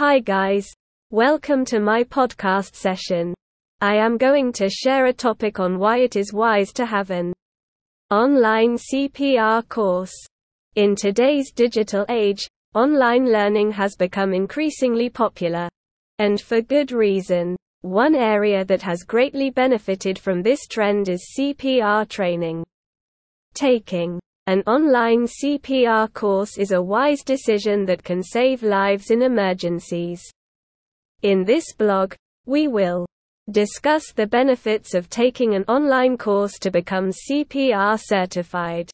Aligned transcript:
Hi 0.00 0.18
guys. 0.18 0.66
Welcome 1.10 1.66
to 1.66 1.78
my 1.78 2.04
podcast 2.04 2.74
session. 2.74 3.34
I 3.82 3.96
am 3.96 4.16
going 4.16 4.50
to 4.54 4.70
share 4.70 5.04
a 5.04 5.12
topic 5.12 5.60
on 5.60 5.78
why 5.78 5.98
it 5.98 6.16
is 6.16 6.32
wise 6.32 6.72
to 6.72 6.86
have 6.86 7.10
an 7.10 7.34
online 8.10 8.78
CPR 8.78 9.68
course. 9.68 10.14
In 10.74 10.96
today's 10.96 11.52
digital 11.52 12.06
age, 12.08 12.48
online 12.74 13.30
learning 13.30 13.72
has 13.72 13.94
become 13.94 14.32
increasingly 14.32 15.10
popular. 15.10 15.68
And 16.18 16.40
for 16.40 16.62
good 16.62 16.92
reason. 16.92 17.54
One 17.82 18.14
area 18.14 18.64
that 18.64 18.80
has 18.80 19.02
greatly 19.02 19.50
benefited 19.50 20.18
from 20.18 20.40
this 20.40 20.66
trend 20.66 21.10
is 21.10 21.34
CPR 21.38 22.08
training. 22.08 22.64
Taking 23.52 24.18
an 24.46 24.62
online 24.66 25.26
CPR 25.26 26.12
course 26.12 26.58
is 26.58 26.72
a 26.72 26.82
wise 26.82 27.22
decision 27.22 27.84
that 27.86 28.02
can 28.02 28.22
save 28.22 28.62
lives 28.62 29.10
in 29.10 29.22
emergencies. 29.22 30.22
In 31.22 31.44
this 31.44 31.72
blog, 31.74 32.14
we 32.46 32.66
will 32.66 33.06
discuss 33.50 34.12
the 34.12 34.26
benefits 34.26 34.94
of 34.94 35.10
taking 35.10 35.54
an 35.54 35.64
online 35.68 36.16
course 36.16 36.58
to 36.60 36.70
become 36.70 37.10
CPR 37.10 38.00
certified. 38.00 38.90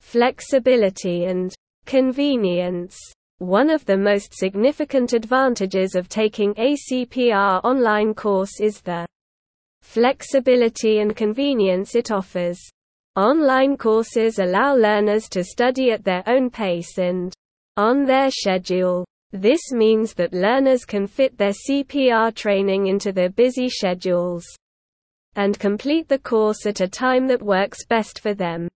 Flexibility 0.00 1.24
and 1.24 1.52
convenience. 1.84 2.96
One 3.38 3.70
of 3.70 3.84
the 3.84 3.96
most 3.96 4.34
significant 4.34 5.12
advantages 5.12 5.94
of 5.94 6.08
taking 6.08 6.54
a 6.56 6.76
CPR 6.76 7.60
online 7.64 8.14
course 8.14 8.60
is 8.60 8.80
the 8.80 9.06
flexibility 9.82 11.00
and 11.00 11.16
convenience 11.16 11.94
it 11.94 12.10
offers. 12.10 12.60
Online 13.16 13.76
courses 13.76 14.38
allow 14.38 14.74
learners 14.74 15.28
to 15.28 15.44
study 15.44 15.90
at 15.90 16.02
their 16.02 16.22
own 16.26 16.48
pace 16.48 16.96
and 16.96 17.30
on 17.76 18.06
their 18.06 18.30
schedule. 18.30 19.04
This 19.32 19.60
means 19.70 20.14
that 20.14 20.32
learners 20.32 20.86
can 20.86 21.06
fit 21.06 21.36
their 21.36 21.52
CPR 21.52 22.34
training 22.34 22.86
into 22.86 23.12
their 23.12 23.28
busy 23.28 23.68
schedules 23.68 24.46
and 25.34 25.58
complete 25.58 26.08
the 26.08 26.20
course 26.20 26.64
at 26.64 26.80
a 26.80 26.88
time 26.88 27.26
that 27.26 27.42
works 27.42 27.84
best 27.84 28.18
for 28.18 28.32
them. 28.32 28.66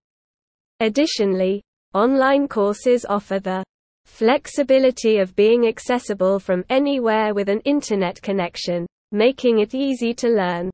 Additionally, 0.81 1.63
online 1.95 2.47
courses 2.47 3.07
offer 3.09 3.39
the 3.39 3.65
flexibility 4.05 5.17
of 5.17 5.35
being 5.35 5.67
accessible 5.67 6.39
from 6.39 6.63
anywhere 6.69 7.33
with 7.33 7.49
an 7.49 7.61
internet 7.61 8.21
connection, 8.21 8.87
making 9.13 9.61
it 9.61 9.75
easy 9.75 10.13
to 10.13 10.29
learn 10.29 10.71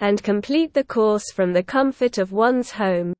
and 0.00 0.22
complete 0.22 0.74
the 0.74 0.84
course 0.84 1.32
from 1.32 1.52
the 1.52 1.62
comfort 1.62 2.18
of 2.18 2.32
one's 2.32 2.70
home. 2.70 3.12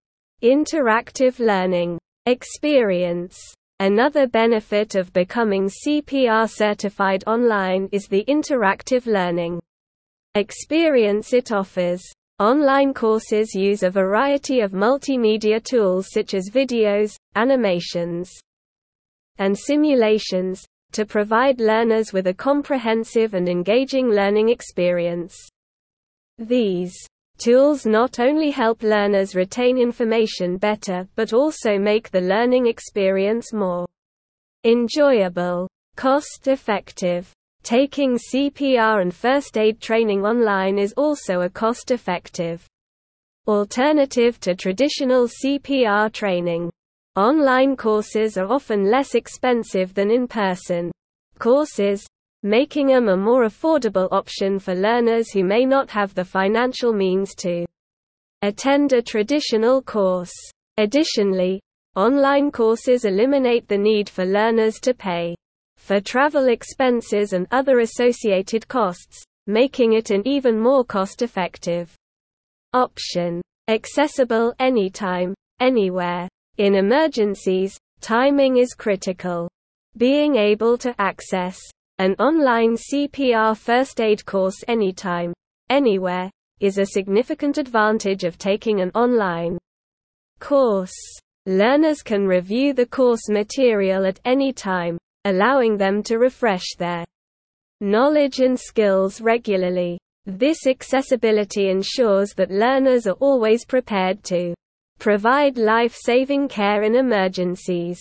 Interactive 0.42 1.38
learning 1.38 1.98
experience. 2.26 3.38
Another 3.80 4.26
benefit 4.26 4.94
of 4.94 5.12
becoming 5.12 5.68
CPR 5.68 6.48
certified 6.48 7.24
online 7.26 7.88
is 7.92 8.06
the 8.08 8.24
interactive 8.26 9.06
learning 9.06 9.60
experience 10.34 11.32
it 11.32 11.52
offers. 11.52 12.02
Online 12.38 12.92
courses 12.92 13.54
use 13.54 13.82
a 13.82 13.90
variety 13.90 14.60
of 14.60 14.72
multimedia 14.72 15.62
tools 15.62 16.08
such 16.10 16.34
as 16.34 16.50
videos, 16.52 17.16
animations, 17.34 18.30
and 19.38 19.56
simulations 19.56 20.64
to 20.92 21.06
provide 21.06 21.60
learners 21.60 22.12
with 22.12 22.26
a 22.26 22.34
comprehensive 22.34 23.34
and 23.34 23.48
engaging 23.48 24.08
learning 24.08 24.48
experience. 24.50 25.36
These 26.38 26.94
tools 27.38 27.86
not 27.86 28.20
only 28.20 28.50
help 28.50 28.82
learners 28.82 29.34
retain 29.34 29.78
information 29.78 30.58
better 30.58 31.08
but 31.16 31.32
also 31.32 31.78
make 31.78 32.10
the 32.10 32.20
learning 32.20 32.66
experience 32.66 33.52
more 33.52 33.86
enjoyable, 34.64 35.68
cost 35.96 36.48
effective. 36.48 37.32
Taking 37.62 38.16
CPR 38.16 39.02
and 39.02 39.14
first 39.14 39.56
aid 39.56 39.80
training 39.80 40.24
online 40.24 40.78
is 40.78 40.92
also 40.96 41.40
a 41.40 41.50
cost 41.50 41.90
effective 41.90 42.66
alternative 43.48 44.38
to 44.40 44.54
traditional 44.54 45.28
CPR 45.28 46.12
training. 46.12 46.70
Online 47.16 47.76
courses 47.76 48.36
are 48.36 48.52
often 48.52 48.90
less 48.90 49.14
expensive 49.14 49.94
than 49.94 50.10
in 50.10 50.28
person 50.28 50.90
courses, 51.38 52.06
making 52.42 52.88
them 52.88 53.08
a 53.08 53.16
more 53.16 53.44
affordable 53.44 54.08
option 54.12 54.58
for 54.58 54.74
learners 54.74 55.30
who 55.32 55.44
may 55.44 55.64
not 55.64 55.90
have 55.90 56.14
the 56.14 56.24
financial 56.24 56.92
means 56.92 57.34
to 57.34 57.64
attend 58.42 58.92
a 58.92 59.02
traditional 59.02 59.82
course. 59.82 60.34
Additionally, 60.78 61.60
online 61.94 62.50
courses 62.50 63.04
eliminate 63.04 63.66
the 63.66 63.78
need 63.78 64.08
for 64.08 64.24
learners 64.24 64.78
to 64.80 64.92
pay 64.92 65.34
for 65.78 66.00
travel 66.00 66.48
expenses 66.48 67.32
and 67.32 67.46
other 67.50 67.80
associated 67.80 68.66
costs, 68.68 69.22
making 69.46 69.94
it 69.94 70.10
an 70.10 70.22
even 70.26 70.58
more 70.58 70.84
cost-effective 70.84 71.94
option. 72.72 73.40
Accessible 73.68 74.54
anytime, 74.58 75.34
anywhere. 75.60 76.28
In 76.58 76.74
emergencies, 76.74 77.78
timing 78.00 78.58
is 78.58 78.74
critical. 78.74 79.48
Being 79.96 80.36
able 80.36 80.76
to 80.78 80.94
access 81.00 81.58
an 81.98 82.14
online 82.18 82.76
CPR 82.76 83.56
first 83.56 84.02
aid 84.02 84.26
course 84.26 84.62
anytime, 84.68 85.32
anywhere, 85.70 86.30
is 86.60 86.76
a 86.76 86.84
significant 86.84 87.56
advantage 87.56 88.24
of 88.24 88.36
taking 88.36 88.82
an 88.82 88.90
online 88.94 89.56
course. 90.38 90.92
Learners 91.46 92.02
can 92.02 92.26
review 92.26 92.74
the 92.74 92.84
course 92.84 93.30
material 93.30 94.04
at 94.04 94.20
any 94.26 94.52
time, 94.52 94.98
allowing 95.24 95.78
them 95.78 96.02
to 96.02 96.18
refresh 96.18 96.74
their 96.76 97.02
knowledge 97.80 98.40
and 98.40 98.60
skills 98.60 99.22
regularly. 99.22 99.98
This 100.26 100.66
accessibility 100.66 101.70
ensures 101.70 102.34
that 102.34 102.50
learners 102.50 103.06
are 103.06 103.16
always 103.20 103.64
prepared 103.64 104.22
to 104.24 104.54
provide 104.98 105.56
life-saving 105.56 106.48
care 106.48 106.82
in 106.82 106.94
emergencies. 106.94 107.98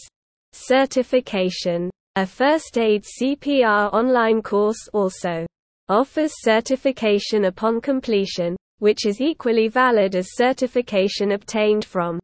Certification 0.51 1.89
a 2.17 2.25
first 2.25 2.77
aid 2.77 3.03
CPR 3.03 3.91
online 3.93 4.41
course 4.41 4.87
also 4.93 5.45
offers 5.89 6.31
certification 6.43 7.45
upon 7.45 7.81
completion, 7.81 8.55
which 8.79 9.05
is 9.05 9.19
equally 9.19 9.67
valid 9.67 10.15
as 10.15 10.35
certification 10.35 11.33
obtained 11.33 11.83
from 11.83 12.17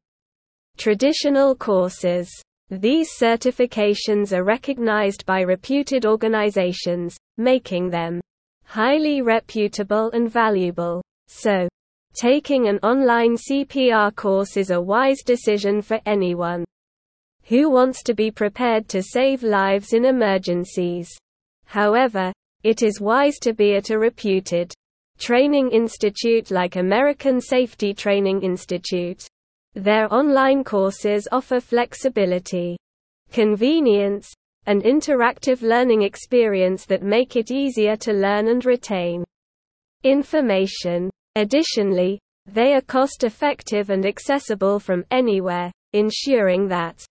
traditional 0.78 1.56
courses. 1.56 2.30
These 2.70 3.10
certifications 3.20 4.32
are 4.32 4.46
recognized 4.46 5.26
by 5.26 5.42
reputed 5.42 6.06
organizations, 6.06 7.18
making 7.38 7.90
them 7.90 8.22
highly 8.64 9.22
reputable 9.22 10.10
and 10.12 10.32
valuable. 10.32 11.02
So, 11.28 11.68
taking 12.14 12.70
an 12.70 12.80
online 12.82 13.36
CPR 13.36 14.16
course 14.16 14.56
is 14.56 14.70
a 14.70 14.80
wise 14.80 15.22
decision 15.22 15.82
for 15.82 16.00
anyone 16.06 16.64
who 17.52 17.70
wants 17.70 18.02
to 18.02 18.14
be 18.14 18.32
prepared 18.32 18.88
to 18.88 19.04
save 19.04 19.44
lives 19.44 19.92
in 19.92 20.06
emergencies. 20.06 21.10
However, 21.66 22.32
it 22.64 22.82
is 22.82 23.02
wise 23.02 23.40
to 23.40 23.52
be 23.54 23.76
at 23.76 23.90
a 23.90 24.00
reputed 24.00 24.74
training 25.20 25.70
institute 25.72 26.50
like 26.50 26.78
American 26.78 27.42
Safety 27.42 27.94
Training 27.94 28.42
Institute. 28.42 29.28
Their 29.74 30.08
online 30.14 30.64
courses 30.64 31.28
offer 31.30 31.60
flexibility, 31.60 32.78
convenience, 33.34 34.32
and 34.66 34.82
interactive 34.84 35.62
learning 35.62 36.04
experience 36.04 36.86
that 36.86 37.04
make 37.04 37.36
it 37.36 37.52
easier 37.52 37.98
to 37.98 38.14
learn 38.14 38.48
and 38.48 38.64
retain 38.64 39.26
information. 40.06 41.10
Additionally, 41.36 42.18
they 42.46 42.76
are 42.76 42.82
cost 42.82 43.26
effective 43.26 43.90
and 43.90 44.06
accessible 44.06 44.80
from 44.80 45.04
anywhere, 45.12 45.70
ensuring 45.92 46.70
that 46.70 47.06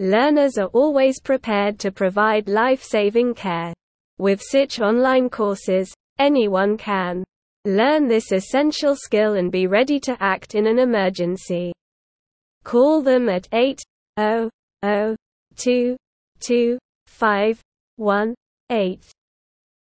Learners 0.00 0.56
are 0.56 0.68
always 0.68 1.20
prepared 1.20 1.78
to 1.78 1.92
provide 1.92 2.48
life-saving 2.48 3.34
care. 3.34 3.74
With 4.18 4.40
such 4.40 4.80
online 4.80 5.28
courses, 5.28 5.92
anyone 6.18 6.78
can 6.78 7.22
learn 7.66 8.08
this 8.08 8.32
essential 8.32 8.96
skill 8.96 9.34
and 9.34 9.52
be 9.52 9.66
ready 9.66 10.00
to 10.00 10.16
act 10.18 10.54
in 10.54 10.66
an 10.66 10.78
emergency. 10.78 11.74
Call 12.64 13.02
them 13.02 13.28
at 13.28 13.46
800 13.52 14.48